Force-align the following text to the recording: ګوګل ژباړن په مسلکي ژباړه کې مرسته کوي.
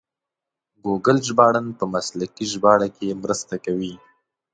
ګوګل 0.83 1.17
ژباړن 1.27 1.67
په 1.79 1.83
مسلکي 1.93 2.45
ژباړه 2.51 2.87
کې 2.95 3.19
مرسته 3.23 3.55
کوي. 3.65 3.93